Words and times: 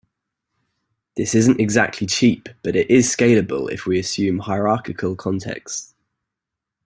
This 1.15 1.35
isn't 1.35 1.59
exactly 1.61 2.07
cheap, 2.07 2.49
but 2.63 2.75
it 2.75 2.89
is 2.89 3.07
scalable 3.07 3.71
if 3.71 3.85
we 3.85 3.99
assume 3.99 4.39
hierarchical 4.39 5.15
contexts. 5.15 5.93